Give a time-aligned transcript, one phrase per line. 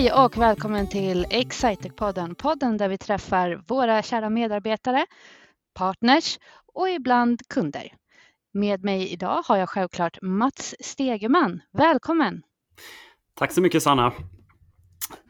[0.00, 5.06] Hej och välkommen till Excitec-podden, podden där vi träffar våra kära medarbetare,
[5.74, 6.38] partners
[6.74, 7.92] och ibland kunder.
[8.52, 11.60] Med mig idag har jag självklart Mats Stegeman.
[11.72, 12.42] Välkommen!
[13.34, 14.12] Tack så mycket Sanna!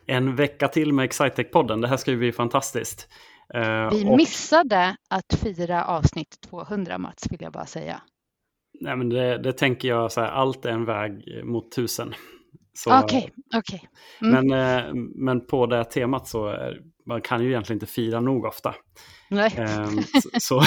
[0.06, 1.80] En vecka till med Excitec-podden.
[1.80, 3.08] Det här ska ju bli fantastiskt.
[3.54, 8.02] Eh, vi missade att fira avsnitt 200 Mats, vill jag bara säga.
[8.80, 12.14] Nej, men det, det tänker jag, så här, allt är en väg mot tusen.
[12.86, 13.30] Okej, okej.
[13.58, 13.80] Okay, okay.
[14.28, 14.46] mm.
[14.46, 18.44] men, eh, men på det temat så är, man kan ju egentligen inte fira nog
[18.44, 18.74] ofta.
[19.30, 19.56] Nej.
[19.58, 20.02] Um,
[20.40, 20.62] så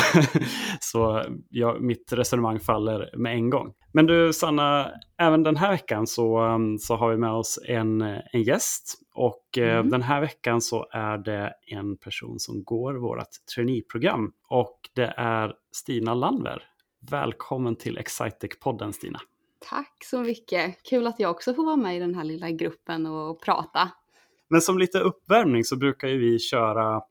[0.80, 3.74] så ja, mitt resonemang faller med en gång.
[3.92, 8.02] Men du Sanna, även den här veckan så, um, så har vi med oss en,
[8.02, 9.00] en gäst.
[9.16, 9.90] Och uh, mm.
[9.90, 14.32] den här veckan så är det en person som går vårt traineeprogram.
[14.50, 16.64] Och det är Stina Landver.
[17.12, 19.20] Välkommen till Excitec-podden Stina.
[19.70, 20.84] Tack så mycket.
[20.84, 23.92] Kul att jag också får vara med i den här lilla gruppen och prata.
[24.50, 27.02] Men som lite uppvärmning så brukar ju vi köra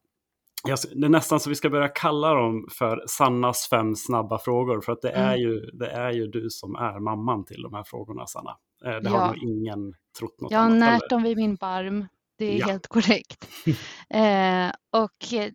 [0.64, 4.80] det är nästan så vi ska börja kalla dem för Sannas fem snabba frågor.
[4.80, 5.28] För att det, mm.
[5.28, 8.56] är, ju, det är ju du som är mamman till de här frågorna, Sanna.
[8.84, 12.06] Eh, det har nog ingen trott något Jag har närt dem vid min barm.
[12.38, 12.66] Det är ja.
[12.66, 13.48] helt korrekt.
[14.10, 14.70] eh,
[15.02, 15.50] och eh,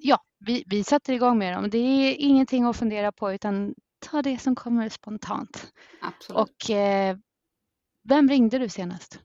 [0.00, 1.70] ja, vi, vi sätter igång med dem.
[1.70, 5.72] Det är ingenting att fundera på utan ta det som kommer spontant.
[6.00, 6.40] Absolut.
[6.40, 7.16] Och eh,
[8.08, 9.20] vem ringde du senast?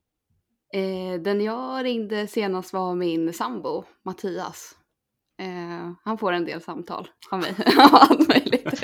[0.73, 4.75] Eh, den jag ringde senast var min sambo Mattias.
[5.39, 7.55] Eh, han får en del samtal av mig,
[7.91, 8.83] allt möjligt.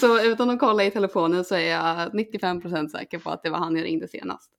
[0.00, 3.58] så utan att kolla i telefonen så är jag 95% säker på att det var
[3.58, 4.50] han jag ringde senast.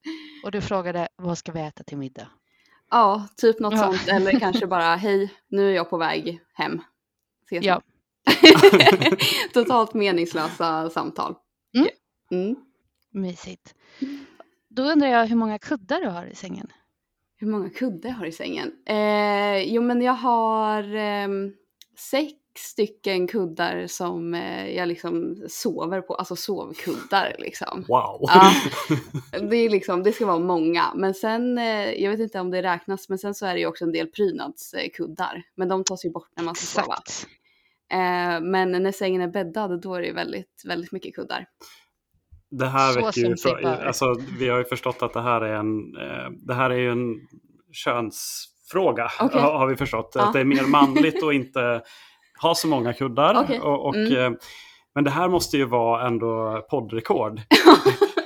[0.43, 2.27] Och du frågade vad ska vi äta till middag?
[2.89, 3.79] Ja, typ något ja.
[3.79, 6.81] sånt eller kanske bara hej, nu är jag på väg hem.
[7.45, 7.81] Ses ja.
[9.53, 11.35] Totalt meningslösa samtal.
[11.75, 11.89] Mm.
[12.31, 12.55] Mm.
[13.11, 13.75] Mysigt.
[14.69, 16.67] Då undrar jag hur många kuddar du har i sängen?
[17.37, 18.71] Hur många kuddar jag har i sängen?
[18.85, 21.27] Eh, jo men jag har eh,
[21.97, 27.85] sex stycken kuddar som eh, jag liksom sover på, alltså sovkuddar liksom.
[27.87, 28.19] Wow!
[28.21, 28.51] Ja,
[29.31, 30.93] det, är liksom, det ska vara många.
[30.95, 33.65] Men sen, eh, jag vet inte om det räknas, men sen så är det ju
[33.65, 35.43] också en del prydnadskuddar.
[35.55, 36.97] Men de tas ju bort när man ska sova.
[37.91, 41.45] Eh, men när sängen är bäddad då är det väldigt, väldigt mycket kuddar.
[42.51, 46.29] Det här vet ju, alltså, vi har ju förstått att det här är en, eh,
[46.47, 47.15] det här är ju en
[47.71, 49.41] könsfråga okay.
[49.41, 50.11] har, vi förstått.
[50.15, 50.27] Ja.
[50.27, 51.81] Att det är mer manligt att inte
[52.41, 53.35] ha så många kuddar.
[53.43, 53.59] Okay.
[53.59, 54.37] Och, och mm.
[54.95, 57.41] Men det här måste ju vara ändå poddrekord.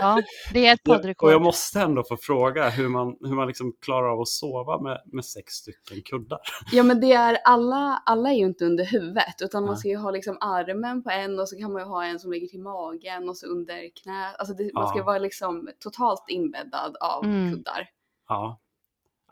[0.03, 0.21] Ja,
[0.53, 1.27] det är ett poddrekord.
[1.27, 4.81] Och jag måste ändå få fråga hur man, hur man liksom klarar av att sova
[4.81, 6.39] med, med sex stycken kuddar.
[6.71, 9.97] Ja, men det är alla, alla är ju inte under huvudet, utan man ska ju
[9.97, 12.61] ha liksom armen på en och så kan man ju ha en som ligger till
[12.61, 14.35] magen och så under knät.
[14.37, 15.03] Alltså det, man ska ja.
[15.03, 17.53] vara liksom totalt inbäddad av mm.
[17.53, 17.89] kuddar.
[18.27, 18.59] Ja,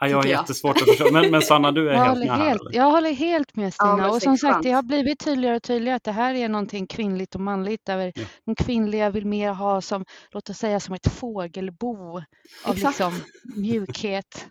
[0.01, 1.11] Ja, jag har jättesvårt att förstå.
[1.11, 2.75] Men, men Sanna, du är jag helt med helt, här.
[2.75, 3.97] Jag håller helt med Stina.
[3.97, 6.87] Ja, och som sagt, det har blivit tydligare och tydligare att det här är någonting
[6.87, 7.85] kvinnligt och manligt.
[7.85, 8.23] Där ja.
[8.45, 12.21] De kvinnliga vill mer ha som, låt oss säga som ett fågelbo
[12.65, 13.13] av liksom
[13.57, 14.47] mjukhet.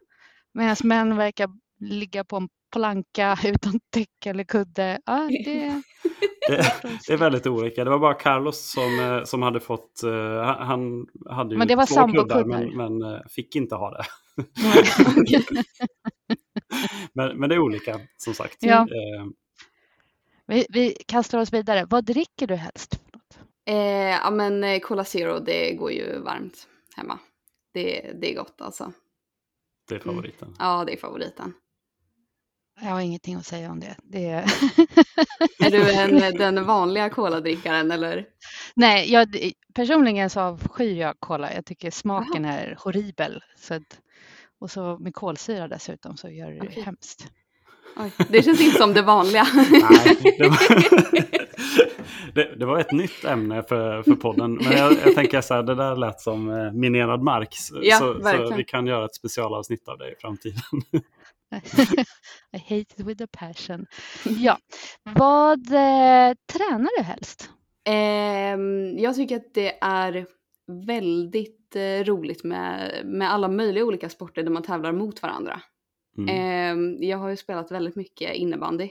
[0.55, 1.49] Medan män verkar
[1.81, 5.01] ligga på en planka utan täcke eller kudde.
[5.07, 5.83] Ja, det...
[6.49, 6.73] det,
[7.07, 7.85] det är väldigt olika.
[7.85, 11.77] Det var bara Carlos som, eh, som hade fått, uh, han hade ju men det
[11.77, 14.05] var två kuddar men, men uh, fick inte ha det.
[17.13, 18.57] men, men det är olika som sagt.
[18.61, 18.81] Ja.
[18.81, 19.27] Uh,
[20.47, 21.87] vi, vi kastar oss vidare.
[21.91, 23.01] Vad dricker du helst?
[23.67, 23.77] Eh,
[24.11, 27.19] ja men Cola Zero det går ju varmt hemma.
[27.75, 28.93] Det, det är gott alltså.
[29.89, 30.49] Det är favoriten?
[30.49, 30.57] Mm.
[30.59, 31.55] Ja det är favoriten.
[32.81, 33.97] Jag har ingenting att säga om det.
[34.03, 34.43] det är...
[35.67, 38.27] är du en, den vanliga koladrickaren eller?
[38.75, 41.55] Nej, jag, personligen så avskyr jag kola.
[41.55, 42.55] Jag tycker smaken Aha.
[42.55, 43.43] är horribel.
[43.57, 44.01] Så att,
[44.61, 46.83] och så med kolsyra dessutom så gör det okay.
[46.83, 47.33] hemskt.
[47.97, 49.47] Oj, det känns inte som det vanliga.
[49.55, 50.59] Nej, det, var,
[52.35, 54.55] det, det, var ett nytt ämne för, för podden.
[54.55, 57.57] Men jag, jag tänker så här, det där lät som eh, minerad mark.
[57.83, 60.63] Ja, så, så, vi kan göra ett specialavsnitt av det i framtiden.
[62.53, 63.87] I hate it with a passion.
[64.25, 64.59] Ja,
[65.03, 67.51] vad eh, tränar du helst?
[67.85, 70.27] Eh, jag tycker att det är
[70.71, 75.61] väldigt eh, roligt med, med alla möjliga olika sporter där man tävlar mot varandra.
[76.19, 76.29] Mm.
[76.29, 78.91] Eh, jag har ju spelat väldigt mycket innebandy.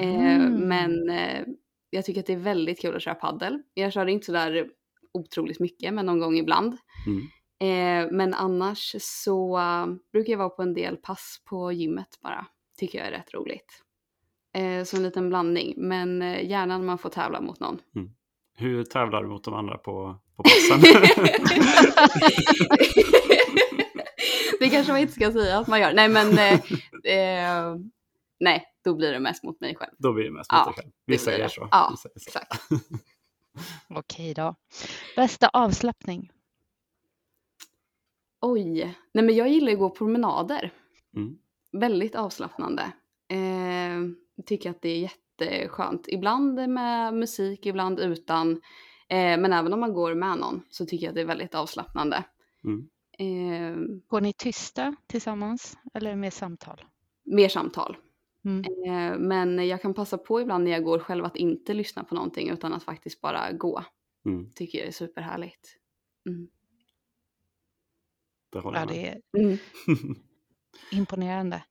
[0.00, 0.68] Mm.
[0.68, 1.44] men eh,
[1.90, 3.62] jag tycker att det är väldigt kul att köra paddel.
[3.74, 4.68] Jag kör inte sådär
[5.12, 6.76] otroligt mycket men någon gång ibland.
[7.06, 7.26] Mm.
[7.60, 12.46] Eh, men annars så uh, brukar jag vara på en del pass på gymmet bara.
[12.78, 13.84] Tycker jag är rätt roligt.
[14.54, 17.78] Eh, så en liten blandning, men eh, gärna när man får tävla mot någon.
[17.96, 18.10] Mm.
[18.56, 20.80] Hur tävlar du mot de andra på, på passen?
[24.60, 25.92] det kanske man inte ska säga att man gör.
[25.92, 26.60] Nej men, eh,
[27.14, 27.76] eh,
[28.40, 29.92] nej, då blir det mest mot mig själv.
[29.98, 30.90] Då blir det mest mot ja, dig själv.
[31.06, 31.68] Vi säger så.
[31.70, 32.28] Ja, säger så.
[32.28, 32.62] exakt.
[33.88, 34.54] Okej då.
[35.16, 36.32] Bästa avslappning?
[38.40, 40.72] Oj, nej men jag gillar att gå promenader.
[41.16, 41.38] Mm.
[41.72, 42.92] Väldigt avslappnande.
[43.28, 44.00] Eh,
[44.46, 46.08] tycker att det är jätteskönt.
[46.08, 48.60] Ibland med musik, ibland utan.
[49.08, 51.54] Eh, men även om man går med någon så tycker jag att det är väldigt
[51.54, 52.24] avslappnande.
[52.64, 52.88] Mm.
[53.18, 56.84] Eh, går ni tysta tillsammans eller med samtal?
[57.24, 57.96] Mer samtal.
[58.44, 58.64] Mm.
[58.86, 62.14] Eh, men jag kan passa på ibland när jag går själv att inte lyssna på
[62.14, 63.84] någonting utan att faktiskt bara gå.
[64.26, 64.50] Mm.
[64.54, 65.76] Tycker jag är superhärligt.
[66.28, 66.48] Mm.
[68.52, 69.58] Det håller ja, jag det är Mm.
[70.92, 71.64] imponerande.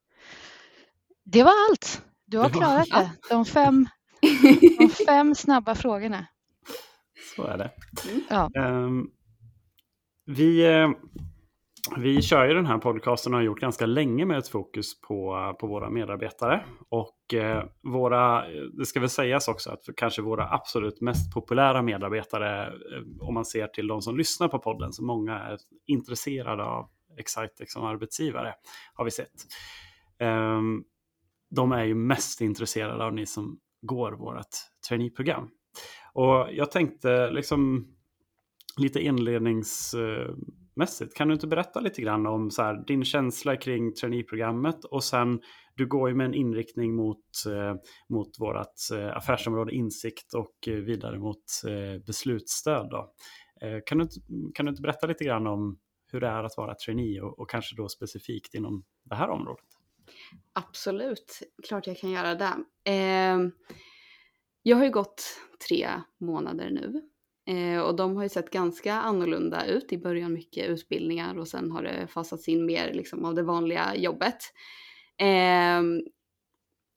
[1.23, 2.05] Det var allt.
[2.25, 3.11] Du har klarat det.
[3.29, 3.87] De fem,
[4.79, 6.27] de fem snabba frågorna.
[7.35, 7.71] Så är det.
[8.29, 8.49] Ja.
[8.55, 9.07] Ehm,
[10.25, 10.89] vi, eh,
[11.97, 15.55] vi kör ju den här podcasten och har gjort ganska länge med ett fokus på,
[15.59, 16.65] på våra medarbetare.
[16.89, 18.43] Och eh, våra,
[18.77, 23.33] det ska väl sägas också att för kanske våra absolut mest populära medarbetare, eh, om
[23.33, 27.83] man ser till de som lyssnar på podden, så många är intresserade av Excitec som
[27.83, 28.53] arbetsgivare,
[28.93, 29.31] har vi sett.
[30.19, 30.83] Ehm,
[31.55, 34.47] de är ju mest intresserade av ni som går vårt
[34.87, 35.49] traineeprogram.
[36.13, 37.87] Och jag tänkte liksom
[38.77, 44.85] lite inledningsmässigt, kan du inte berätta lite grann om så här, din känsla kring traineeprogrammet
[44.85, 45.41] och sen
[45.75, 47.75] du går ju med en inriktning mot, eh,
[48.09, 51.43] mot vårt eh, affärsområde insikt och eh, vidare mot
[52.05, 52.89] beslutsstöd.
[52.89, 53.13] Då.
[53.85, 54.15] Kan, du inte,
[54.53, 55.79] kan du inte berätta lite grann om
[56.11, 59.65] hur det är att vara trainee och, och kanske då specifikt inom det här området?
[60.53, 62.53] Absolut, klart jag kan göra det.
[62.91, 63.37] Eh,
[64.63, 65.23] jag har ju gått
[65.67, 65.89] tre
[66.19, 67.01] månader nu
[67.53, 69.93] eh, och de har ju sett ganska annorlunda ut.
[69.93, 73.95] I början mycket utbildningar och sen har det fasats in mer liksom, av det vanliga
[73.95, 74.37] jobbet.
[75.17, 75.81] Eh,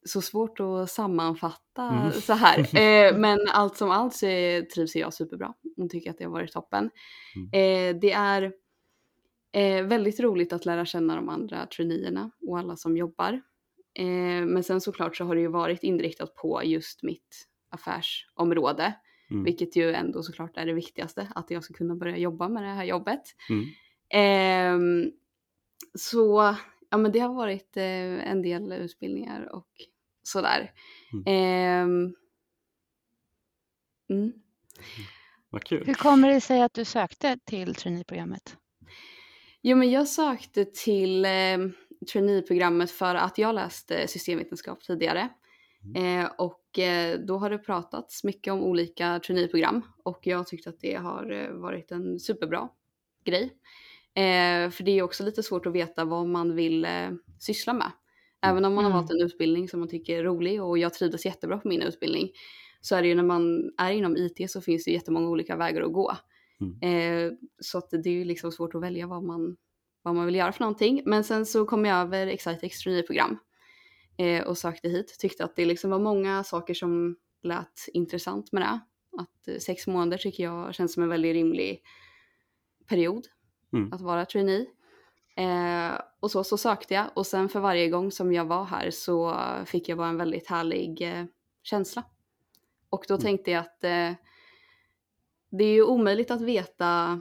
[0.07, 2.13] så svårt att sammanfatta Mm.
[2.21, 2.59] så här.
[2.79, 6.33] Eh, men allt som allt så är- trivs jag superbra och tycker att det har
[6.33, 6.91] varit toppen.
[7.53, 8.53] Eh, det är
[9.53, 13.33] Eh, väldigt roligt att lära känna de andra traineerna och alla som jobbar.
[13.99, 18.95] Eh, men sen såklart så har det ju varit inriktat på just mitt affärsområde.
[19.31, 19.45] Mm.
[19.45, 22.69] Vilket ju ändå såklart är det viktigaste, att jag ska kunna börja jobba med det
[22.69, 23.23] här jobbet.
[23.51, 23.65] Mm.
[24.11, 25.13] Ehm,
[25.95, 26.57] så
[26.91, 29.69] ja men det har varit eh, en del utbildningar och
[30.23, 30.73] sådär.
[31.27, 32.15] Mm.
[34.11, 34.33] Mm.
[35.51, 35.87] Vad kul.
[35.87, 38.57] Hur kommer det sig att du sökte till traineeprogrammet?
[39.63, 41.59] Jo men jag sökte till eh,
[42.13, 45.29] traineeprogrammet för att jag läste systemvetenskap tidigare.
[45.95, 50.81] Eh, och eh, då har det pratats mycket om olika traineeprogram och jag tyckte att
[50.81, 52.69] det har eh, varit en superbra
[53.25, 53.45] grej.
[54.15, 57.93] Eh, för det är också lite svårt att veta vad man vill eh, syssla med.
[58.43, 59.01] Även om man har Mm.
[59.03, 62.31] valt en utbildning som man tycker är rolig och jag trivdes jättebra på min utbildning
[62.81, 65.83] så är det ju när man är inom IT så finns det jättemånga olika vägar
[65.83, 66.13] att gå.
[66.87, 69.57] Eh, så att det är ju liksom svårt att välja vad man,
[70.03, 71.03] vad man vill göra för någonting.
[71.07, 73.39] Men sen så kom jag över Excitex traineeprogram
[74.17, 75.17] eh, och sökte hit.
[75.19, 78.81] Tyckte att det liksom var många saker som lät intressant med det.
[79.23, 81.83] Att eh, sex månader tycker jag känns som en väldigt rimlig
[82.89, 83.27] period
[83.73, 83.93] Mm.
[83.93, 84.67] att vara trainee.
[85.37, 88.91] Eh, och så, så sökte jag och sen för varje gång som jag var här
[88.91, 91.25] så fick jag bara en väldigt härlig eh,
[91.63, 92.05] känsla.
[92.91, 93.23] Och då Mm.
[93.23, 94.13] tänkte jag att eh,
[95.51, 97.21] det är ju omöjligt att veta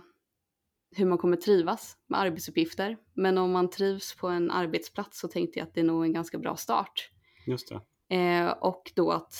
[0.98, 2.98] hur man kommer trivas med arbetsuppgifter.
[3.14, 6.14] Men om man trivs på en arbetsplats så tänkte jag att det är nog en
[6.14, 7.10] ganska bra start.
[7.48, 8.16] Just det.
[8.16, 9.34] Eh, och då att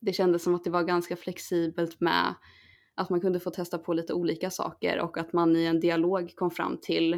[0.00, 2.34] det kändes som att det var ganska flexibelt med
[2.94, 6.32] att man kunde få testa på lite olika saker och att man i en dialog
[6.36, 7.14] kom fram till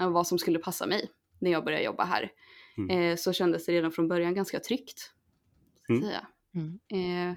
[0.00, 2.32] eh, vad som skulle passa mig när jag började jobba här.
[2.78, 2.98] Mm.
[2.98, 5.12] Eh, så kändes det redan från början ganska tryggt.
[5.88, 6.08] Jag Mm.
[6.08, 6.26] säga.
[6.54, 7.30] Mm.
[7.30, 7.36] Eh,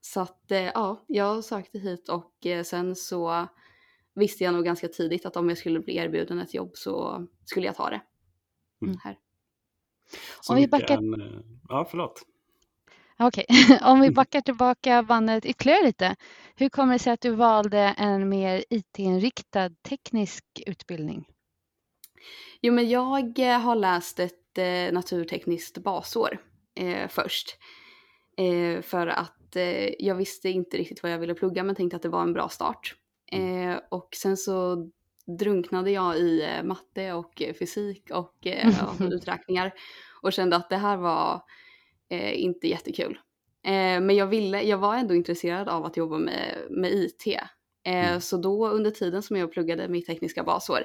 [0.00, 3.48] så att eh, ja, jag sökte hit och eh, sen så
[4.16, 7.66] visste jag nog ganska tidigt att om jag skulle bli erbjuden ett jobb så skulle
[7.66, 8.00] jag ta det.
[8.82, 8.96] Mm.
[9.04, 9.18] Här.
[10.40, 12.22] Så Om vi backar- En, eh, ja, förlåt.
[13.18, 13.46] Okej,
[13.82, 16.16] om vi backar tillbaka bandet ytterligare lite.
[16.54, 21.28] Hur kommer det sig att du valde en mer IT-inriktad teknisk utbildning?
[22.60, 26.38] Jo men jag eh, har läst ett eh, naturtekniskt basår
[26.74, 27.58] eh, först.
[28.36, 29.32] Eh, för att
[29.98, 32.48] jag visste inte riktigt vad jag ville plugga men tänkte att det var en bra
[32.48, 32.94] start.
[33.32, 34.88] Eh, och sen så
[35.26, 38.68] drunknade jag i eh, matte och eh, fysik och eh,
[39.00, 39.74] ja, uträkningar
[40.22, 41.42] och kände att det här var
[42.08, 43.18] eh, inte jättekul.
[43.62, 47.24] Eh, men jag, ville, jag var ändå intresserad av att jobba med, med IT.
[47.84, 48.20] Mm.
[48.20, 50.82] Så då under tiden som jag pluggade mitt tekniska basår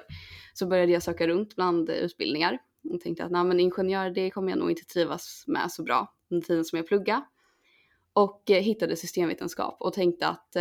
[0.54, 2.58] så började jag söka runt bland utbildningar
[2.94, 6.14] och tänkte att nej, men ingenjör det kommer jag nog inte trivas med så bra
[6.30, 7.26] under tiden som jag pluggade.
[8.14, 10.56] Och hittade systemvetenskap och tänkte att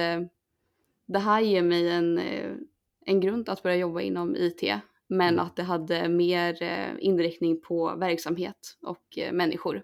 [1.12, 2.52] det här ger mig en, eh,
[3.06, 4.62] en grund att börja jobba inom IT
[5.08, 5.46] men mm.
[5.46, 9.82] att det hade mer eh, inriktning på verksamhet och eh, människor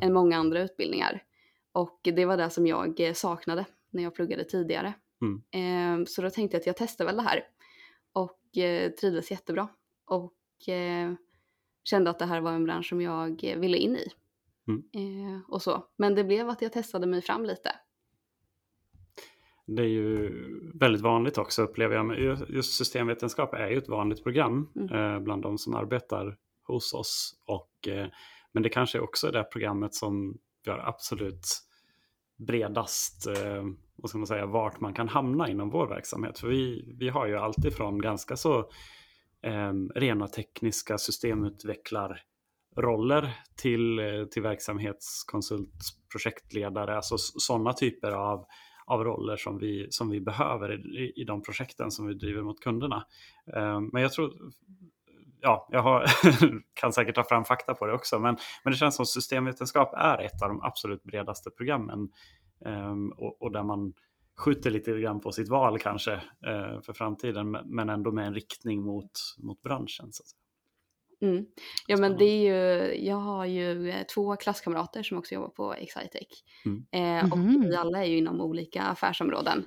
[0.00, 1.22] än många andra utbildningar.
[1.72, 4.92] Och det var det som jag saknade när jag pluggade tidigare.
[5.22, 5.42] Mm.
[5.50, 7.44] Ehm, så då tänkte jag att jag testar väl det här
[8.12, 8.40] och
[9.00, 9.68] trivdes jättebra
[10.04, 10.34] och
[11.84, 14.08] kände att det här var en bransch som jag ville in i.
[14.68, 15.42] Mm.
[15.48, 15.86] och så.
[15.96, 17.72] Men det blev att jag testade mig fram lite.
[19.66, 20.30] Det är ju
[20.74, 22.18] väldigt vanligt också upplever jag.
[22.48, 25.24] Just systemvetenskap är ju ett vanligt program mm.
[25.24, 27.34] bland de som arbetar hos oss.
[27.46, 27.88] Och,
[28.52, 31.46] men det kanske också är det programmet som har absolut
[32.36, 33.64] bredast eh,
[33.96, 36.38] vad ska man säga, vart man kan hamna inom vår verksamhet.
[36.38, 38.58] För vi, vi har ju alltifrån ganska så
[39.42, 45.72] eh, rena tekniska systemutvecklarroller till, eh, till verksamhetskonsult,
[46.12, 48.46] projektledare, alltså sådana typer av,
[48.86, 52.60] av roller som vi, som vi behöver i, i de projekten som vi driver mot
[52.60, 53.04] kunderna.
[53.56, 54.32] Eh, men jag tror
[55.44, 56.04] ja, jag har,
[56.74, 60.18] kan säkert ta fram fakta på det också, men, men det känns som systemvetenskap är
[60.18, 62.08] ett av de absolut bredaste programmen
[62.64, 63.92] um, och, och, där man
[64.38, 68.82] skjuter lite grann på sitt val kanske uh, för framtiden, men ändå med en riktning
[68.82, 70.12] mot, mot branschen.
[70.12, 70.22] Så
[71.24, 71.46] Mm.
[71.86, 75.74] Ja men det är ju, jag har ju eh, två klasskamrater som också jobbar på
[75.74, 76.44] Excitec.
[76.64, 76.84] Mm.
[76.92, 77.60] Eh, och mm.
[77.60, 79.64] vi alla är ju inom olika affärsområden.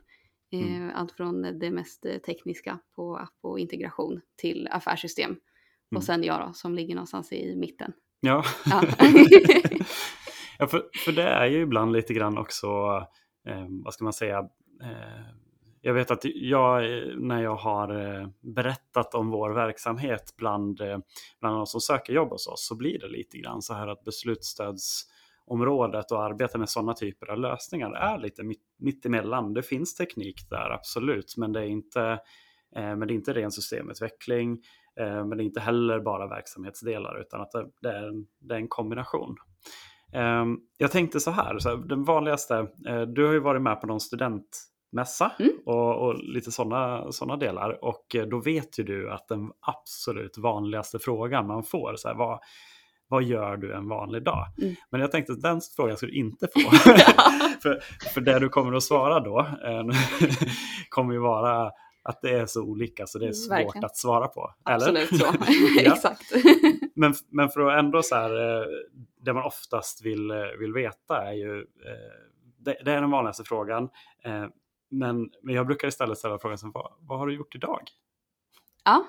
[0.54, 0.92] Eh, mm.
[0.96, 5.30] Allt från det mest tekniska på app och integration till affärssystem.
[5.30, 5.40] Mm.
[5.96, 7.94] Och sen jag då, som ligger någonstans i mitten.
[8.20, 8.84] Ja, ja.
[10.60, 12.68] ja för, för det är ju ibland lite grann också,
[13.48, 14.40] eh, vad ska man säga,
[14.84, 15.47] eh,
[15.82, 16.84] jag vet att jag,
[17.18, 20.98] när jag har eh, berättat om vår verksamhet bland, eh,
[21.40, 24.04] bland de som söker jobb hos oss så blir det lite grann så här att
[24.04, 29.54] beslutsstödsområdet och arbeta med sådana typer av lösningar är lite mitt, mitt emellan.
[29.54, 32.02] Det finns teknik där, absolut, men det är inte,
[32.76, 34.52] eh, men det är inte ren systemutveckling.
[35.00, 38.60] Eh, men det är inte heller bara verksamhetsdelar utan att det är en, det är
[38.60, 39.36] en kombination.
[40.14, 43.88] Ehm, jag tänkte så här, så den vanligaste, eh, du har ju varit med på
[43.88, 44.48] någon student
[44.88, 45.52] studentmässa mm.
[45.66, 50.38] och, och, lite sådana såna delar och eh, då vet ju du att den absolut
[50.38, 52.40] vanligaste frågan man får, så här, vad,
[53.08, 54.46] vad gör du en vanlig dag?
[54.62, 54.76] Mm.
[54.90, 56.60] Men jag tänkte att den frågan ska du inte få.
[57.62, 57.80] för,
[58.14, 59.48] för det du kommer att svara då
[60.90, 61.72] kommer ju vara
[62.04, 63.86] att det är så olika så det är svårt Verkligen.
[63.86, 64.54] att svara på.
[64.64, 65.26] Absolut så,
[65.80, 66.32] exakt.
[66.96, 68.66] men, men för att ändå så här, eh,
[69.22, 72.14] det man oftast vill, eh, vill veta är ju, eh,
[72.60, 73.90] det, det är den vanligaste frågan.
[74.90, 77.82] Men, men jag brukar istället ställa frågan, vad, vad har du gjort idag?
[78.84, 79.06] Ja,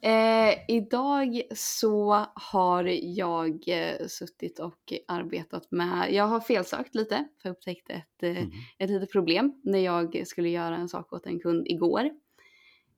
[0.00, 2.84] Eh, idag så har
[3.16, 8.38] jag eh, suttit och arbetat med, jag har felsökt lite för jag upptäckte ett, eh,
[8.38, 8.50] mm.
[8.78, 12.10] ett litet problem när jag skulle göra en sak åt en kund igår.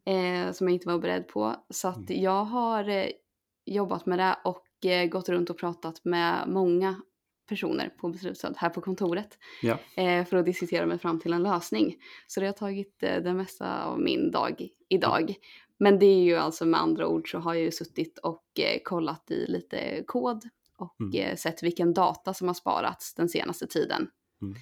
[0.05, 1.57] Eh, som jag inte var beredd på.
[1.71, 2.23] Så att mm.
[2.23, 3.07] jag har eh,
[3.65, 6.97] jobbat med det och eh, gått runt och pratat med många
[7.51, 9.79] personer på beslutsstöd här på kontoret ja.
[10.25, 11.97] för att diskutera mig fram till en lösning.
[12.27, 15.35] Så det har tagit det mesta av min dag idag.
[15.83, 18.79] Men det är ju alltså med andra ord så har jag ju suttit och eh,
[18.85, 21.15] kollat i lite kod och mm.
[21.15, 24.11] eh, sett vilken data som har sparats den senaste tiden.
[24.43, 24.57] Mm.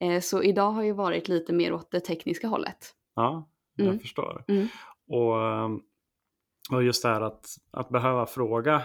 [0.00, 2.94] Eh, så idag har ju varit lite mer åt det tekniska hållet.
[3.14, 3.98] Ja, jag mm.
[3.98, 4.44] förstår.
[4.48, 4.66] Mm.
[5.08, 5.80] Och, ehm,
[6.70, 8.82] och just det här att, att behöva fråga,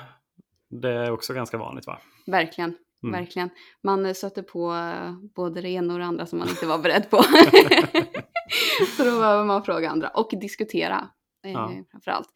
[0.69, 1.99] det är också ganska vanligt va?
[2.25, 2.77] Verkligen.
[3.05, 3.19] Mm.
[3.19, 3.49] Verkligen.
[3.83, 7.09] Man stöter på eh, både det ena och det andra som man inte var beredd
[7.09, 7.17] på.
[8.97, 11.09] så då behöver man fråga andra och diskutera
[11.41, 11.71] ja.
[11.71, 12.29] Eh, framförallt.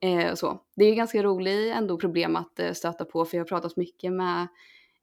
[0.00, 0.60] Eh, så.
[0.76, 4.12] Det är ganska roligt ändå problem att eh, stöta på för jag har pratat mycket
[4.12, 4.46] med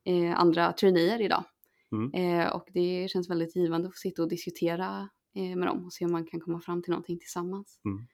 [0.06, 1.44] eh, andra traineer idag.
[1.92, 2.40] Mm.
[2.42, 5.94] Eh, och det känns väldigt givande att få sitta och diskutera eh, med dem och
[5.94, 7.80] se om man kan komma fram till någonting tillsammans.
[7.86, 8.08] Mm.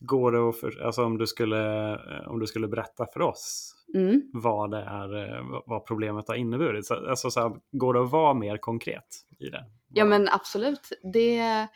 [0.00, 4.22] Går det att, för, alltså om du skulle, om du skulle berätta för oss mm.
[4.32, 8.34] vad det är, vad problemet har inneburit, så, alltså så här, går det att vara
[8.34, 9.64] mer konkret i det?
[9.88, 10.92] Ja men absolut.
[11.12, 11.68] Det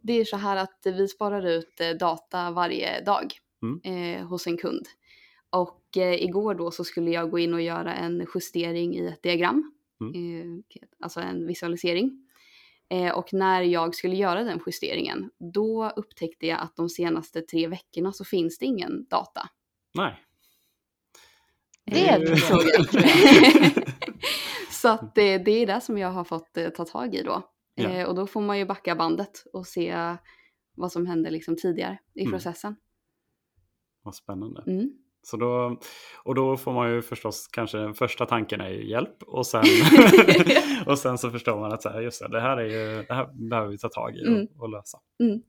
[0.00, 3.80] det är så här att vi sparar ut eh, data varje dag mm.
[3.84, 4.86] eh, hos en kund.
[5.50, 9.22] Och eh, igår då så skulle jag gå in och göra en justering i ett
[9.22, 10.14] diagram, mm.
[10.14, 10.62] eh,
[11.00, 12.27] alltså en visualisering.
[12.90, 17.66] Eh, och när jag skulle göra den justeringen, då upptäckte jag att de senaste tre
[17.66, 19.48] veckorna så finns det ingen data.
[19.94, 20.24] Nej.
[21.84, 22.38] Det är ett
[24.70, 27.42] Så att det, det är det som jag har fått eh, ta tag i då.
[27.74, 27.88] Ja.
[27.88, 30.16] Eh, och då får man ju backa bandet och se
[30.74, 32.32] vad som hände liksom tidigare i mm.
[32.32, 32.76] processen.
[34.02, 34.64] Vad spännande.
[34.66, 34.90] Mm.
[35.30, 35.78] Så då,
[36.24, 39.64] och då får man ju förstås kanske den första tanken är ju hjälp och sen,
[40.86, 43.14] och sen så förstår man att så här, just det, det här, är ju, det
[43.14, 44.46] här behöver vi ta tag i och, mm.
[44.58, 44.98] och lösa.
[45.22, 45.40] Mm.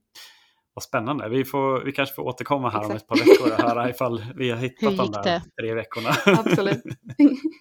[0.74, 1.28] Vad spännande.
[1.28, 2.90] Vi, får, vi kanske får återkomma här Exakt.
[2.90, 6.10] om ett par veckor och höra ifall vi har hittat de där tre veckorna.
[6.26, 6.82] Absolut.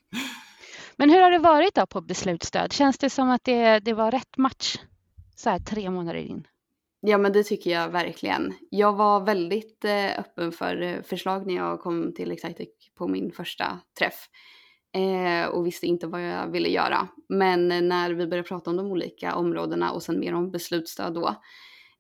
[0.96, 2.74] Men hur har det varit då på beslutsstöd?
[2.74, 4.78] Känns det som att det, det var rätt match
[5.36, 6.48] så här tre månader in?
[7.02, 8.54] Ja men det tycker jag verkligen.
[8.70, 13.32] Jag var väldigt eh, öppen för eh, förslag när jag kom till Excitec på min
[13.32, 14.30] första träff.
[14.96, 17.08] Eh, och visste inte vad jag ville göra.
[17.30, 21.36] Men när vi började prata om de olika områdena och sen mer om beslutsstöd då.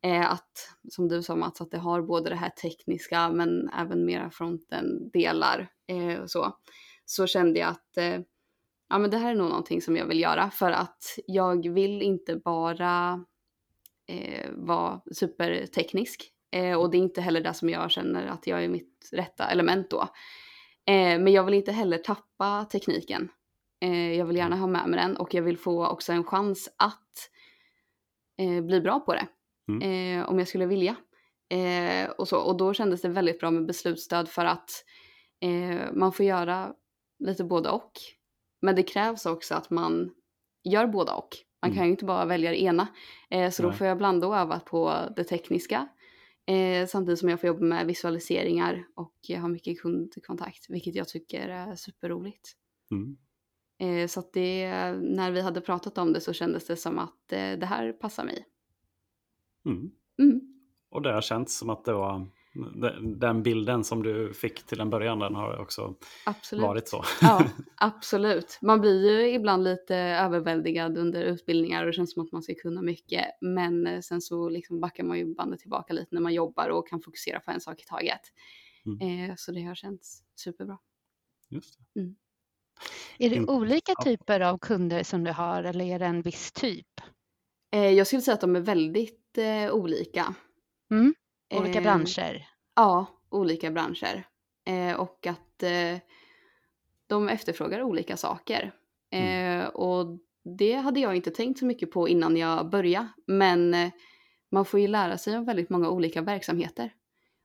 [0.03, 4.05] Eh, att, som du sa Mats, att det har både det här tekniska men även
[4.05, 6.55] mera fronten-delar eh, så.
[7.05, 8.21] Så kände jag att eh,
[8.89, 12.01] ja, men det här är nog någonting som jag vill göra för att jag vill
[12.01, 13.25] inte bara
[14.09, 16.31] eh, vara superteknisk.
[16.51, 19.47] Eh, och det är inte heller det som jag känner att jag är mitt rätta
[19.47, 20.01] element då.
[20.85, 23.29] Eh, men jag vill inte heller tappa tekniken.
[23.81, 26.69] Eh, jag vill gärna ha med mig den och jag vill få också en chans
[26.77, 27.29] att
[28.37, 29.27] eh, bli bra på det.
[29.67, 29.81] Mm.
[30.21, 30.95] Eh, om jag skulle vilja.
[32.17, 32.37] och, så.
[32.37, 34.85] och då kändes det väldigt bra med beslutsstöd för att
[35.93, 36.73] man får göra
[37.19, 37.91] lite både och.
[38.61, 40.11] Men det krävs också att man
[40.63, 41.29] gör båda och.
[41.61, 41.85] Man kan mm.
[41.85, 42.87] ju inte bara välja det ena.
[43.29, 43.71] Eh, så Nej.
[43.71, 45.87] då får jag blanda och öva på det tekniska.
[46.45, 50.69] Eh, samtidigt som jag får jobba med visualiseringar och ha mycket kundkontakt.
[50.69, 52.55] Vilket jag tycker är superroligt.
[52.91, 53.17] Mm.
[53.79, 57.31] Eh, så att det, när vi hade pratat om det så kändes det som att
[57.31, 58.45] eh, det här passar mig.
[59.65, 59.91] Mm.
[60.19, 60.41] Mm.
[60.89, 62.27] Och det har känts som att det var
[63.19, 66.63] den bilden som du fick till en början, den har också absolut.
[66.63, 67.03] varit så.
[67.21, 68.59] Ja, absolut.
[68.61, 72.53] Man blir ju ibland lite överväldigad under utbildningar och det känns som att man ska
[72.53, 73.25] kunna mycket.
[73.41, 76.87] Men eh, sen så liksom backar man ju bandet tillbaka lite när man jobbar och
[76.87, 78.21] kan fokusera på en sak i taget.
[78.85, 79.29] Mm.
[79.29, 80.77] Eh, så det har känts superbra.
[81.49, 81.99] Just det.
[81.99, 82.15] Mm.
[83.17, 87.01] Är det olika typer av kunder som du har eller är det en viss typ?
[87.71, 90.35] Eh, jag skulle säga att de är väldigt eh, olika.
[90.91, 91.13] Mm.
[91.53, 92.47] Olika eh, branscher?
[92.75, 94.23] Ja, olika branscher.
[94.65, 95.97] Eh, och att eh,
[97.07, 98.73] de efterfrågar olika saker.
[99.11, 99.67] Mm.
[99.69, 100.19] Och
[100.57, 103.07] det hade jag inte tänkt så mycket på innan jag började.
[103.27, 103.75] Men
[104.51, 106.93] man får ju lära sig om väldigt många olika verksamheter.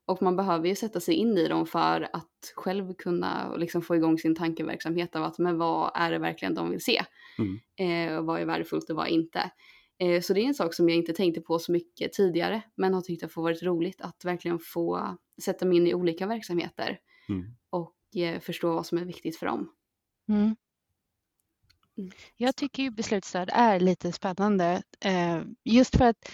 [0.07, 3.97] Och man behöver ju sätta sig in i dem för att själv kunna liksom få
[3.97, 7.03] igång sin tankeverksamhet av att men vad är det verkligen de vill se?
[7.38, 7.61] Mm.
[7.77, 9.51] Eh, vad är värdefullt och vad är inte?
[9.99, 12.95] Eh, så det är en sak som jag inte tänkte på så mycket tidigare men
[12.95, 16.99] har tyckt att det varit roligt att verkligen få sätta mig in i olika verksamheter
[17.29, 17.57] mm.
[17.71, 19.71] och eh, förstå vad som är viktigt för dem.
[20.29, 20.57] Mm.
[21.99, 22.11] mm.
[22.37, 26.31] Jag tycker ju beslutsstöd är lite spännande eh, just för att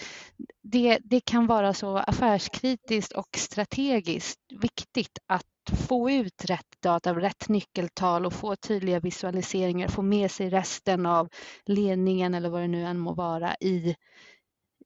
[0.62, 7.48] det, det kan vara så affärskritiskt och strategiskt viktigt att få ut rätt data, rätt
[7.48, 11.28] nyckeltal och få tydliga visualiseringar, få med sig resten av
[11.64, 13.96] ledningen eller vad det nu än må vara i,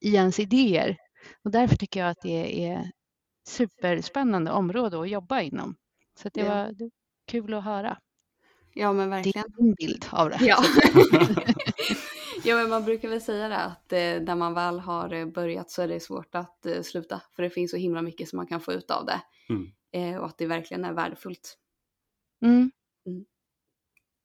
[0.01, 0.97] i ens idéer.
[1.45, 2.91] Och därför tycker jag att det är
[3.49, 5.77] superspännande område att jobba inom.
[6.19, 6.91] Så det, var, det var
[7.27, 7.99] kul att höra.
[8.75, 9.45] Ja men verkligen.
[9.49, 10.39] Det är min bild av det.
[10.41, 10.65] Ja.
[12.45, 15.71] ja men man brukar väl säga det att eh, när man väl har eh, börjat
[15.71, 17.21] så är det svårt att eh, sluta.
[17.37, 19.21] För det finns så himla mycket som man kan få ut av det.
[19.49, 21.59] Mm eh, och att det verkligen är värdefullt.
[22.43, 22.71] Mm.
[23.07, 23.25] Mm.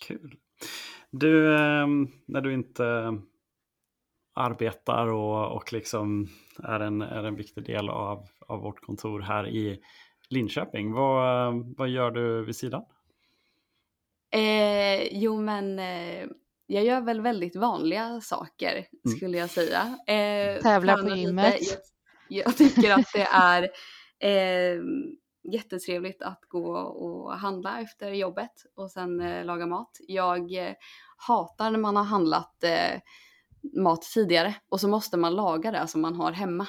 [0.07, 0.35] Kul.
[1.11, 1.87] Du, eh,
[2.25, 3.17] när du inte
[4.33, 6.27] arbetar och, och liksom
[6.63, 9.79] är, en, är en viktig del av, av vårt kontor här i
[10.29, 12.85] Linköping, vad, vad gör du vid sidan?
[14.31, 16.27] Eh, jo men eh,
[16.65, 18.71] jag gör väl väldigt vanliga saker
[19.05, 19.17] mm.
[19.17, 19.97] skulle jag säga.
[20.07, 21.55] Eh, Tävlar på gymmet.
[22.27, 23.63] Jag, jag, tycker att det är
[24.19, 24.81] eh,
[25.43, 29.97] jättetrevligt att gå och handla efter jobbet och sen eh, laga mat.
[30.07, 30.73] Jag eh,
[31.17, 33.01] hatar när man har handlat eh,
[33.83, 36.67] mat tidigare och så måste man laga det som man har hemma.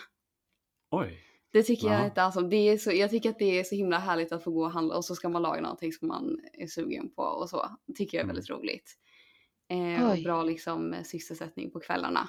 [0.91, 1.27] Oj.
[1.53, 1.97] Det tycker Aha.
[1.97, 4.45] jag inte alltså, det är så, jag tycker att det är så himla härligt att
[4.45, 7.23] få gå och handla och så ska man laga någonting som man är sugen på
[7.23, 7.77] och så.
[7.87, 8.61] Det tycker jag är väldigt mm.
[8.61, 8.97] roligt.
[9.69, 12.29] Eh, och bra liksom sysselsättning på kvällarna.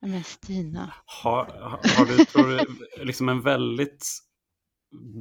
[0.00, 0.94] Men Stina.
[1.04, 1.44] Har,
[1.96, 4.06] har du, tror du, liksom en väldigt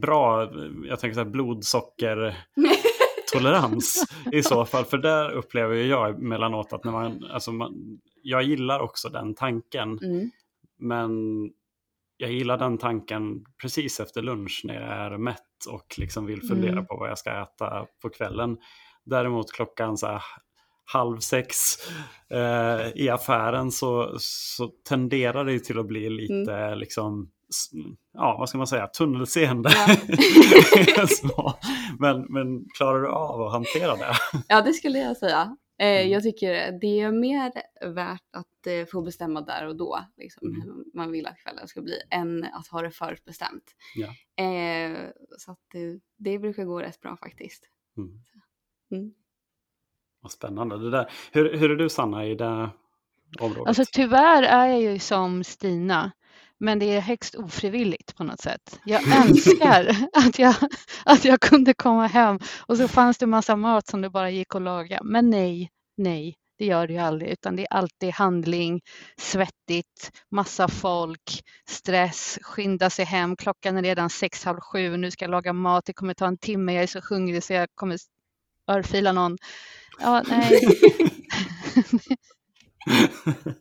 [0.01, 0.51] bra,
[0.85, 4.85] jag tänker så här blodsockertolerans i så fall.
[4.85, 9.99] För där upplever jag emellanåt att när man, alltså man, jag gillar också den tanken.
[10.03, 10.29] Mm.
[10.79, 11.11] Men
[12.17, 16.71] jag gillar den tanken precis efter lunch när jag är mätt och liksom vill fundera
[16.71, 16.85] mm.
[16.85, 18.57] på vad jag ska äta på kvällen.
[19.05, 20.21] Däremot klockan så här,
[20.85, 21.57] halv sex
[22.29, 26.77] eh, i affären så, så tenderar det till att bli lite mm.
[26.77, 27.31] liksom
[28.13, 29.69] ja, vad ska man säga, tunnelseende.
[31.37, 31.59] Ja.
[31.99, 34.15] men, men klarar du av att hantera det?
[34.47, 35.57] Ja, det skulle jag säga.
[35.79, 36.09] Eh, mm.
[36.09, 37.51] Jag tycker det är mer
[37.93, 40.61] värt att eh, få bestämma där och då, liksom, mm.
[40.61, 43.63] hur man vill att kvällen ska bli, än att ha det förutbestämt.
[43.95, 44.43] Ja.
[44.43, 44.97] Eh,
[45.37, 47.63] så att det, det, brukar gå rätt bra faktiskt.
[47.97, 48.09] Mm.
[48.91, 49.13] Mm.
[50.21, 50.77] Vad spännande.
[50.77, 51.11] Det där.
[51.31, 52.69] Hur, hur är du Sanna i det
[53.39, 53.67] området?
[53.67, 56.11] Alltså tyvärr är jag ju som Stina.
[56.63, 58.79] Men det är högst ofrivilligt på något sätt.
[58.85, 60.55] Jag önskar att jag,
[61.05, 64.55] att jag kunde komma hem och så fanns det massa mat som det bara gick
[64.55, 64.99] att laga.
[65.03, 68.81] Men nej, nej, det gör det ju aldrig, utan det är alltid handling,
[69.17, 73.35] svettigt, massa folk, stress, skynda sig hem.
[73.35, 76.37] Klockan är redan sex, halv sju, nu ska jag laga mat, det kommer ta en
[76.37, 77.97] timme, jag är så hungrig så jag kommer
[78.71, 79.37] örfila någon.
[79.99, 80.61] Ja, nej.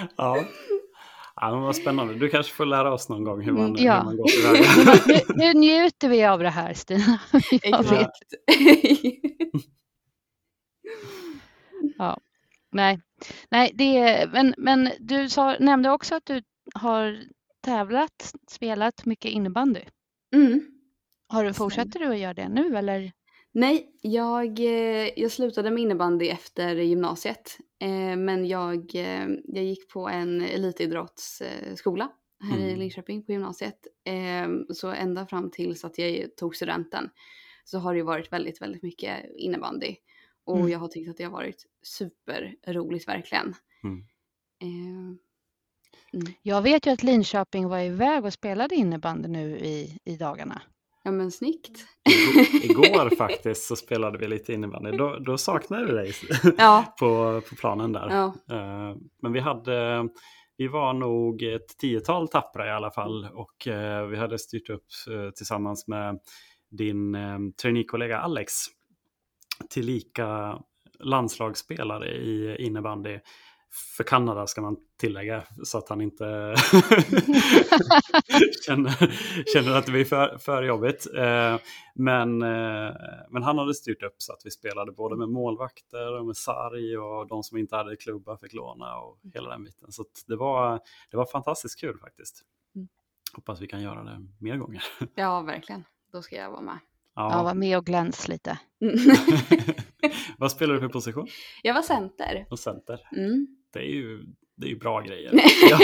[0.16, 0.44] ja.
[1.42, 2.14] Ja, men vad spännande.
[2.14, 3.98] Du kanske får lära oss någon gång hur man, ja.
[3.98, 5.24] hur man går tillväga.
[5.36, 7.20] nu, nu njuter vi av det här Stina.
[7.62, 8.34] Exakt.
[11.98, 12.18] ja.
[12.72, 13.00] Nej,
[13.50, 16.42] Nej det är, men, men du sa, nämnde också att du
[16.74, 17.24] har
[17.60, 19.80] tävlat, spelat mycket innebandy.
[20.34, 20.60] Mm.
[21.28, 23.12] Har du, fortsätter du att göra det nu eller?
[23.54, 27.58] Nej, jag, eh, jag slutade med innebandy efter gymnasiet.
[27.80, 32.68] Eh, men jag, eh, jag gick på en elitidrottsskola här mm.
[32.68, 33.86] i Linköping på gymnasiet.
[34.74, 37.10] Så ända fram tills att jag tog studenten
[37.64, 39.96] så har det varit väldigt, väldigt mycket innebandy.
[40.44, 40.68] Och mm.
[40.68, 43.54] jag har tyckt att det har varit superroligt verkligen.
[43.84, 44.06] Mm.
[44.62, 45.18] Mm.
[46.42, 50.62] Jag vet ju att Linköping var iväg och spelade innebandy nu i, i dagarna.
[51.04, 51.84] Ja men snyggt.
[52.62, 54.90] Igår faktiskt så spelade vi lite innebandy.
[54.90, 56.12] Då, då saknade vi dig
[56.58, 56.94] ja.
[56.98, 58.10] på, på planen där.
[58.10, 58.34] Ja.
[58.56, 60.08] Uh, men vi hade,
[60.56, 64.86] vi var nog ett tiotal tappra i alla fall och uh, vi hade styrt upp
[65.10, 66.18] uh, tillsammans med
[66.70, 67.16] din
[67.62, 68.52] traineekollega Alex
[69.70, 70.58] tillika
[70.98, 73.18] landslagsspelare i innebandy
[73.74, 76.24] för Kanada ska man tillägga så att han inte
[78.66, 79.12] känner,
[79.52, 81.06] känner att det blir för, för jobbigt.
[81.16, 81.56] Eh,
[81.94, 82.92] men, eh,
[83.30, 86.98] men han hade styrt upp så att vi spelade både med målvakter och med sarg
[86.98, 89.92] och de som inte hade klubba fick låna och hela den biten.
[89.92, 90.80] Så det, var,
[91.10, 92.42] det var fantastiskt kul faktiskt.
[92.74, 92.88] Mm.
[93.34, 94.84] Hoppas vi kan göra det mer gånger.
[95.14, 95.84] Ja, verkligen.
[96.12, 96.78] Då ska jag vara med.
[97.14, 98.58] Ja, ja var med och gläns lite.
[100.38, 101.26] Vad spelar du för position?
[101.62, 102.46] Jag var center.
[102.50, 103.00] Och center.
[103.16, 104.24] Mm det är ju,
[104.56, 105.32] det är ju bra grejer.
[105.70, 105.80] Jag,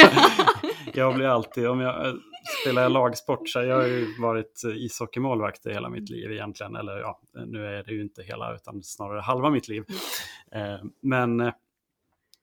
[0.94, 2.18] jag blir alltid, om jag
[2.62, 6.76] spelar jag lagsport så jag har ju varit ishockeymålvakt i hela mitt liv egentligen.
[6.76, 9.84] Eller ja, nu är det ju inte hela utan snarare halva mitt liv.
[10.52, 11.52] Eh, men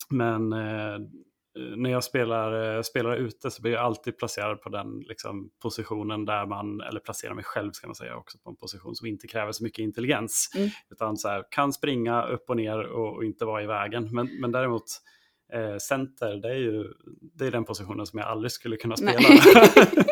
[0.09, 0.99] men eh,
[1.55, 6.45] när jag spelar, spelar ute så blir jag alltid placerad på den liksom, positionen där
[6.45, 9.51] man, eller placerar mig själv ska man säga också, på en position som inte kräver
[9.51, 10.51] så mycket intelligens.
[10.55, 10.69] Mm.
[10.89, 14.09] Utan så här, kan springa upp och ner och, och, inte vara i vägen.
[14.11, 14.85] Men, men däremot
[15.53, 19.19] eh, center, det är ju det är den positionen som jag aldrig skulle kunna spela.
[19.19, 19.87] Nej,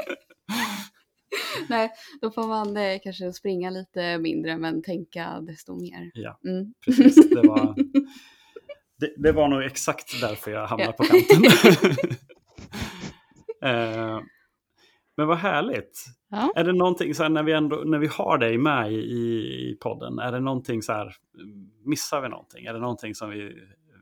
[1.69, 6.11] Nej då får man eh, kanske springa lite mindre men tänka desto mer.
[6.13, 6.73] Ja, mm.
[6.85, 7.29] precis.
[7.29, 7.75] Det var,
[9.03, 11.43] det, det, var nog exakt därför jag hamnade på kanten.
[13.63, 14.19] eh,
[15.17, 16.05] men vad härligt.
[16.29, 16.53] Ja.
[16.55, 19.77] Är det någonting så här, när vi ändå när vi har dig med i, i
[19.81, 21.15] podden, är det någonting så här,
[21.85, 22.65] missar vi någonting?
[22.65, 23.53] Är det någonting som vi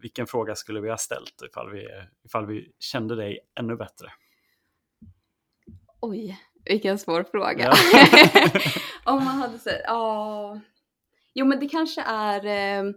[0.01, 1.87] vilken fråga skulle vi ha ställt ifall vi,
[2.25, 4.07] ifall vi kände dig ännu bättre?
[5.99, 7.73] Oj, vilken svår fråga.
[7.93, 8.47] Ja.
[9.13, 10.59] om man hade sett, ja.
[11.33, 12.91] Jo men det kanske är, eh,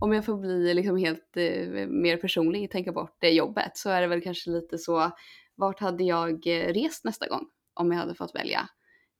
[0.00, 4.00] om jag får bli liksom helt eh, mer personlig, tänka bort det jobbet, så är
[4.00, 5.10] det väl kanske lite så,
[5.54, 8.68] vart hade jag eh, rest nästa gång om jag hade fått välja?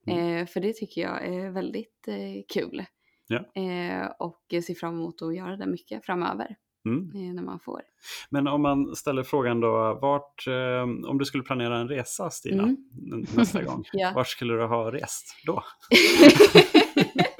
[0.07, 0.37] Mm.
[0.37, 2.85] Eh, för det tycker jag är väldigt eh, kul.
[3.27, 3.61] Ja.
[3.61, 6.55] Eh, och ser fram emot att göra det mycket framöver.
[6.85, 7.11] Mm.
[7.15, 7.81] Eh, när man får.
[8.29, 12.63] Men om man ställer frågan då, vart, eh, om du skulle planera en resa Stina
[12.63, 13.25] mm.
[13.35, 14.11] nästa gång, ja.
[14.15, 15.63] vart skulle du ha rest då?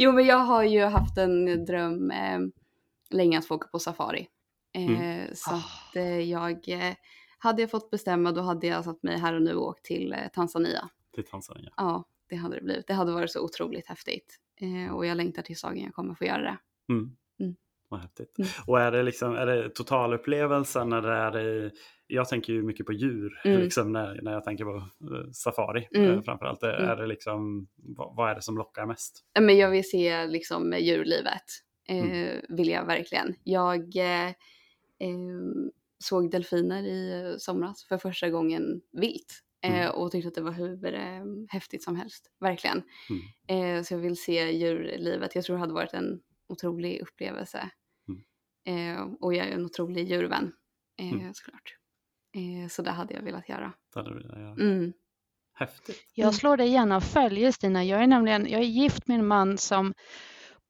[0.00, 2.38] jo men jag har ju haft en dröm eh,
[3.10, 4.28] länge att få åka på safari.
[4.74, 5.34] Eh, mm.
[5.34, 5.56] Så oh.
[5.56, 6.94] att eh, jag, eh,
[7.38, 10.16] hade jag fått bestämma då hade jag satt mig här och nu och åkt till
[10.32, 10.88] Tanzania.
[11.14, 11.70] Till Tanzania?
[11.76, 12.86] Ja, det hade det blivit.
[12.86, 14.38] Det hade varit så otroligt häftigt.
[14.92, 16.58] och jag längtar tills dagen jag kommer få göra det.
[16.92, 17.16] Mm.
[17.88, 18.38] Vad häftigt.
[18.38, 18.50] Mm.
[18.66, 21.70] Och är det, liksom, är det totalupplevelsen eller är det,
[22.06, 23.60] jag tänker ju mycket på djur mm.
[23.60, 24.76] liksom, när, när jag tänker på
[25.14, 26.10] uh, safari mm.
[26.10, 26.62] uh, framförallt.
[26.62, 26.88] Mm.
[26.88, 29.24] Är det liksom, vad, vad, är det som lockar mest?
[29.40, 31.44] Men jag vill se liksom djurlivet.
[31.88, 32.10] mm.
[32.10, 33.34] Eh, vill jag verkligen.
[33.44, 34.32] Jag eh,
[35.98, 39.44] såg delfiner i somras för första gången vilt.
[39.60, 39.90] Mm.
[39.90, 42.82] och tyckte att det var hur häftigt som helst, verkligen.
[43.48, 43.84] Mm.
[43.84, 45.34] så jag vill se djurlivet.
[45.34, 47.70] Jag tror det hade varit en otrolig upplevelse.
[48.68, 49.14] Mm.
[49.14, 50.52] och jag är en otrolig djurvän,
[51.00, 51.34] mm.
[51.34, 51.76] såklart.
[52.70, 53.72] så det hade jag velat göra.
[53.94, 54.52] Det hade du velat göra.
[54.52, 54.92] Mm.
[55.54, 56.04] Häftigt.
[56.14, 57.84] Jag slår dig gärna följe Stina.
[57.84, 59.94] Jag är nämligen jag är gift med en man som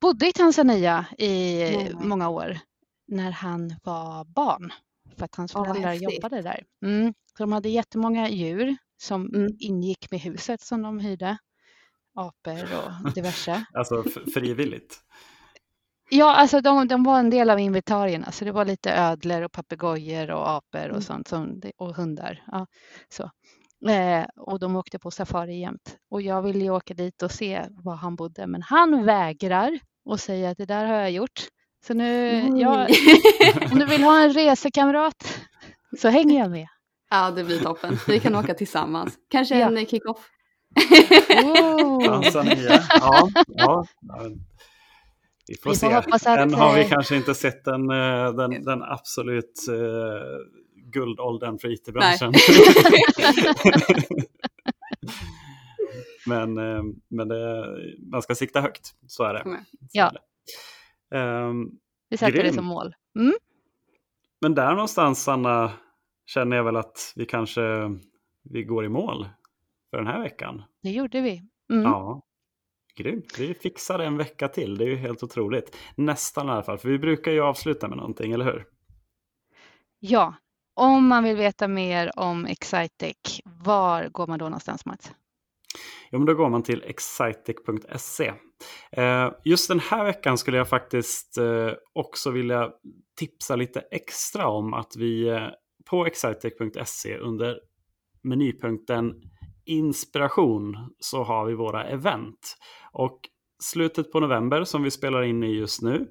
[0.00, 2.08] bodde i Tanzania i mm.
[2.08, 2.58] många år
[3.06, 4.72] när han var barn
[5.16, 6.64] för att hans föräldrar oh, jobbade där.
[6.84, 7.14] Mm.
[7.36, 9.52] Så de hade jättemånga djur som mm.
[9.58, 11.38] ingick med huset som de hyrde.
[12.14, 13.64] Apor och diverse.
[13.72, 15.00] alltså frivilligt?
[16.10, 19.52] Ja, alltså de, de, var en del av inventarierna, så det var lite ödlor och
[19.52, 21.02] papegojor och apor och mm.
[21.02, 22.42] sånt som, och hundar.
[22.46, 22.66] Ja,
[23.08, 23.30] så.
[23.90, 25.96] Eh, och de åkte på safari jämt.
[26.10, 30.20] Och jag ville ju åka dit och se var han bodde, men han vägrar och
[30.20, 31.40] säger att det där har jag gjort.
[31.86, 32.56] Så nu, mm.
[32.56, 32.90] jag,
[33.72, 35.40] om du vill ha en resekamrat
[36.00, 36.66] så hänger jag med.
[37.10, 37.98] Ja, det blir toppen.
[38.06, 39.18] Vi kan åka tillsammans.
[39.30, 39.78] Kanske ja.
[39.78, 40.28] en kick-off.
[42.04, 43.28] Tanzania, ja.
[43.46, 43.84] ja.
[45.48, 45.94] Vi får, vi får se.
[45.94, 49.76] Hoppas att, Än har vi eh, kanske inte sett den, eh, den, den absolut uh,
[50.92, 52.32] guldåldern för IT-branschen.
[56.26, 56.54] men
[57.08, 57.66] men det,
[58.12, 59.64] man ska sikta högt, så är det.
[59.92, 60.12] Ja.
[61.14, 61.70] Um,
[62.08, 62.46] vi sätter grym.
[62.46, 62.94] det som mål.
[63.18, 63.34] Mm.
[64.40, 65.72] Men där någonstans, Anna,
[66.26, 67.60] känner jag väl att vi kanske
[68.42, 69.28] vi går i mål
[69.90, 70.62] för den här veckan.
[70.82, 71.42] Det gjorde vi.
[71.72, 71.82] Mm.
[71.82, 72.22] Ja,
[72.98, 74.78] Grymt, vi fixade en vecka till.
[74.78, 75.76] Det är ju helt otroligt.
[75.94, 78.66] Nästan i alla fall, för vi brukar ju avsluta med någonting, eller hur?
[80.00, 80.34] Ja,
[80.74, 85.12] om man vill veta mer om Excitec, var går man då någonstans Mats?
[86.10, 88.32] Ja, men då går man till excitec.se.
[88.92, 92.70] Eh, just den här veckan skulle jag faktiskt eh, också vilja
[93.18, 95.48] tipsa lite extra om att vi eh,
[95.90, 97.60] på excitec.se under
[98.22, 99.14] menypunkten
[99.68, 102.56] inspiration så har vi våra event.
[102.92, 103.20] Och
[103.62, 106.10] slutet på november som vi spelar in i just nu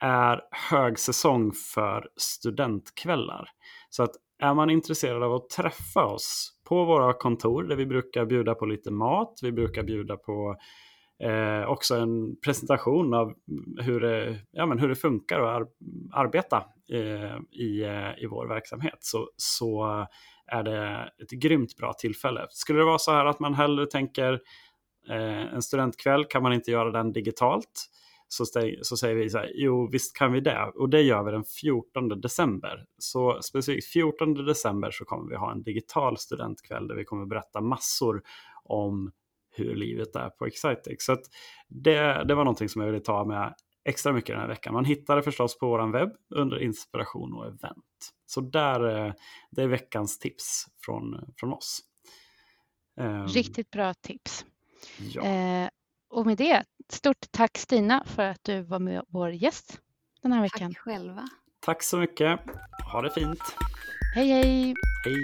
[0.00, 0.40] är
[0.70, 3.48] högsäsong för studentkvällar.
[3.90, 8.26] Så att är man intresserad av att träffa oss på våra kontor där vi brukar
[8.26, 10.56] bjuda på lite mat, vi brukar bjuda på
[11.22, 13.34] eh, också en presentation av
[13.80, 15.66] hur det, ja, men hur det funkar att ar
[16.12, 20.06] arbeta eh, i, eh, i vår verksamhet så, så
[20.46, 22.46] är det ett grymt bra tillfälle.
[22.50, 24.32] Skulle det vara så här att man hellre tänker
[25.08, 27.90] eh, en studentkväll, kan man inte göra den digitalt?
[28.28, 28.44] Så,
[28.82, 30.72] så säger vi så här, jo visst kan vi det.
[30.74, 32.84] Och det gör vi den 14 december.
[32.98, 37.60] Så specifikt 14 december så kommer vi ha en digital studentkväll där vi kommer berätta
[37.60, 38.22] massor
[38.64, 39.12] om
[39.56, 41.04] hur livet är på Excitec.
[41.04, 41.16] Så
[41.68, 44.74] det, det var någonting som jag ville ta med extra mycket den här veckan.
[44.74, 48.12] Man hittar det förstås på vår webb under inspiration och event.
[48.26, 49.12] Så där, eh,
[49.50, 51.80] det är veckans tips från, från oss.
[53.00, 53.26] Ehm.
[53.26, 54.44] Riktigt bra tips.
[54.98, 55.22] Ja.
[55.22, 55.68] Eh,
[56.10, 59.80] och med det, stort tack Stina för att du var med vår gäst
[60.22, 60.72] den här veckan.
[60.74, 61.28] Tack själva.
[61.60, 62.40] Tack så mycket.
[62.92, 63.40] Ha det fint.
[64.14, 64.74] Hej hej.
[65.04, 65.22] Hej.